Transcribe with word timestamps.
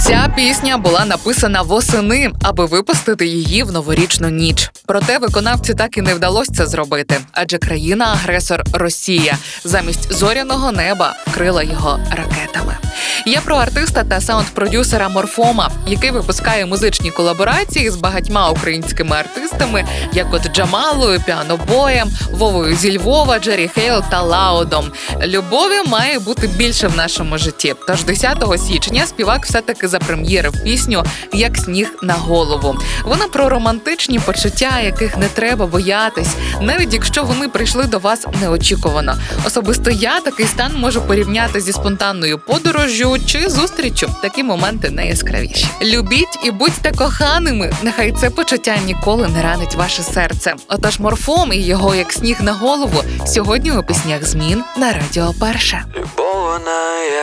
Ця 0.00 0.32
пісня 0.36 0.78
була 0.78 1.04
написана 1.04 1.62
восени, 1.62 2.30
аби 2.42 2.66
випустити 2.66 3.26
її 3.26 3.62
в 3.62 3.72
новорічну 3.72 4.28
ніч. 4.28 4.70
Проте 4.86 5.18
виконавці 5.18 5.74
так 5.74 5.98
і 5.98 6.02
не 6.02 6.14
вдалося 6.14 6.52
це 6.52 6.66
зробити, 6.66 7.16
адже 7.32 7.58
країна-агресор 7.58 8.62
Росія 8.72 9.36
замість 9.64 10.12
зоряного 10.12 10.72
неба 10.72 11.14
вкрила 11.26 11.62
його 11.62 12.00
ракетами. 12.10 12.76
Я 13.26 13.40
про 13.40 13.56
артиста 13.56 14.04
та 14.04 14.20
саунд-продюсера 14.20 15.08
Морфома, 15.08 15.70
який 15.86 16.10
випускає 16.10 16.66
музичні 16.66 17.10
колаборації 17.10 17.90
з 17.90 17.96
багатьма 17.96 18.50
українськими 18.50 19.16
артистами, 19.16 19.84
як 20.12 20.34
от 20.34 20.52
Джамалою, 20.52 21.20
Піанобоєм, 21.26 22.10
Вовою 22.30 22.76
зі 22.76 22.98
Львова, 22.98 23.38
Джері 23.38 23.68
Хейл 23.68 24.02
та 24.10 24.22
Лаудом. 24.22 24.92
Любові 25.26 25.88
має 25.88 26.18
бути 26.18 26.46
більше 26.46 26.88
в 26.88 26.96
нашому 26.96 27.38
житті. 27.38 27.74
Тож 27.86 28.04
10 28.04 28.44
січня 28.68 29.06
співак 29.06 29.46
все-таки 29.46 29.87
запрем'єрив 29.88 30.52
пісню 30.64 31.04
Як 31.32 31.56
сніг 31.56 31.88
на 32.02 32.14
голову. 32.14 32.78
Вона 33.04 33.28
про 33.28 33.48
романтичні 33.48 34.18
почуття, 34.18 34.80
яких 34.80 35.16
не 35.16 35.28
треба 35.28 35.66
боятись, 35.66 36.34
навіть 36.60 36.94
якщо 36.94 37.22
вони 37.22 37.48
прийшли 37.48 37.84
до 37.84 37.98
вас 37.98 38.26
неочікувано. 38.40 39.14
Особисто 39.46 39.90
я 39.90 40.20
такий 40.20 40.46
стан 40.46 40.72
можу 40.76 41.02
порівняти 41.02 41.60
зі 41.60 41.72
спонтанною 41.72 42.38
подорожжю 42.38 43.16
чи 43.26 43.48
зустрічю. 43.48 44.10
Такі 44.22 44.42
моменти 44.42 44.90
найяскравіші. 44.90 45.66
Любіть 45.82 46.38
і 46.44 46.50
будьте 46.50 46.92
коханими. 46.92 47.72
Нехай 47.82 48.12
це 48.12 48.30
почуття 48.30 48.76
ніколи 48.86 49.28
не 49.28 49.42
ранить 49.42 49.74
ваше 49.74 50.02
серце. 50.02 50.54
Отож, 50.68 50.98
морфом 50.98 51.52
і 51.52 51.56
його 51.56 51.94
як 51.94 52.12
сніг 52.12 52.42
на 52.42 52.52
голову 52.52 53.02
сьогодні 53.26 53.72
у 53.72 53.82
піснях 53.82 54.24
змін 54.24 54.64
на 54.76 54.92
радіо 54.92 55.34
перше. 55.40 55.84
Любов 55.96 56.60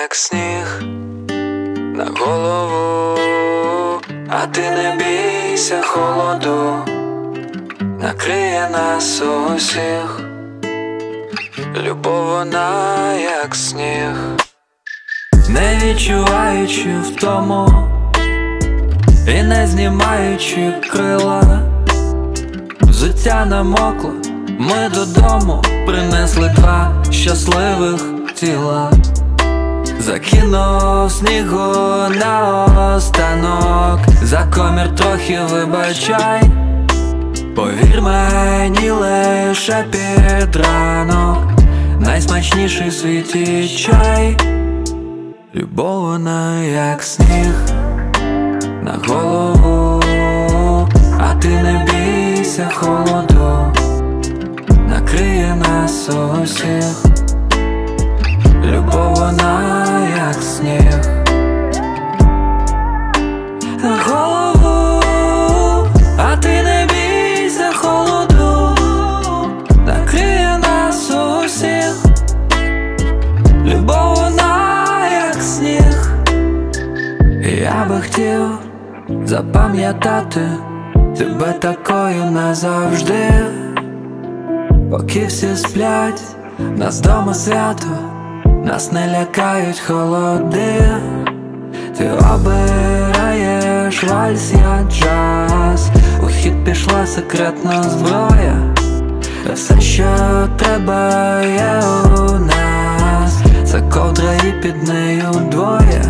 як 0.00 0.14
сніг 0.14 0.99
на 2.00 2.06
голову, 2.20 3.18
а 4.28 4.46
ти 4.46 4.60
не 4.60 4.96
бійся 4.98 5.82
холоду, 5.82 6.74
накриє 8.00 8.68
нас 8.72 9.22
усіх. 9.54 10.20
Любов 11.86 12.26
вона 12.26 13.14
як 13.14 13.54
сніг, 13.54 14.14
не 15.48 15.78
відчуваючи 15.82 16.94
втому 17.02 17.68
і 19.28 19.42
не 19.42 19.66
знімаючи 19.66 20.72
крила, 20.92 21.62
взуття 22.80 23.44
намокло, 23.44 24.12
ми 24.58 24.88
додому 24.94 25.62
принесли 25.86 26.48
два 26.48 27.04
щасливих 27.10 28.02
тіла. 28.34 28.92
Закинув 30.00 31.12
снігу 31.12 31.58
на 32.20 32.64
останок, 32.96 34.00
за 34.22 34.46
комір 34.54 34.94
трохи 34.94 35.38
вибачай, 35.50 36.42
повір 37.56 38.02
мені 38.02 38.90
лише 38.90 39.84
під 39.90 40.56
ранок, 40.56 41.38
найсмачніший 41.98 42.88
в 42.88 42.92
світі 42.92 43.68
чай, 43.68 44.36
любов 45.54 46.20
як 46.74 47.02
сніг. 47.02 47.54
На 48.82 48.98
голову, 49.08 50.02
а 51.18 51.34
ти 51.34 51.48
не 51.48 51.86
бійся 51.86 52.70
холоду, 52.74 53.72
накриє 54.88 55.56
нас 55.68 56.08
усіх. 56.42 57.10
Любов 58.64 59.14
вона 59.14 59.89
як 60.34 60.42
сніг 60.42 61.00
на 63.82 63.98
голову, 64.06 65.02
а 66.18 66.36
ти 66.36 66.62
не 66.62 66.86
бійся 66.92 67.70
холоду, 67.74 68.76
накриє 69.86 70.58
нас 70.62 71.10
усіх. 71.10 72.04
Любов 73.64 74.14
вона 74.14 75.08
як 75.12 75.42
сніг. 75.42 76.12
Я 77.62 77.86
би 77.88 78.00
хотів 78.00 78.42
запам'ятати 79.24 80.40
тебе 81.18 81.52
такою 81.52 82.24
назавжди, 82.30 83.30
поки 84.90 85.26
всі 85.26 85.56
сплять, 85.56 86.22
нас 86.58 87.00
дома 87.00 87.34
свято. 87.34 88.19
Нас 88.64 88.92
не 88.92 89.08
лякають 89.08 89.80
холоди, 89.80 90.82
ти 91.98 92.10
обираєш 92.34 94.04
вальс, 94.04 94.52
я 94.52 94.84
джаз. 94.90 95.90
У 96.22 96.26
хід 96.26 96.64
пішла 96.64 97.06
секретна 97.06 97.82
зброя, 97.82 98.74
все, 99.52 99.80
що 99.80 100.04
треба, 100.56 101.40
є 101.42 101.82
у 102.18 102.38
нас. 102.38 103.42
Це 103.64 103.80
ковдра 103.80 104.34
і 104.34 104.62
під 104.62 104.88
нею 104.88 105.24
двоє. 105.50 106.04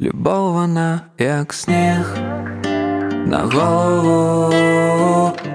Любов 0.00 0.52
вона 0.52 1.00
як 1.18 1.52
сніг. 1.52 2.16
На 3.26 3.38
голову, 3.52 4.54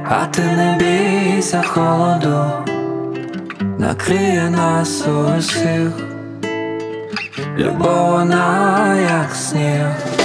а 0.09 0.25
ти 0.25 0.41
не 0.41 0.77
бійся 0.79 1.63
холоду 1.67 2.74
накриє 3.79 4.49
нас 4.49 5.07
усіх, 5.07 5.91
любов 7.57 8.11
вона 8.11 8.95
як 9.01 9.35
сніг. 9.35 10.24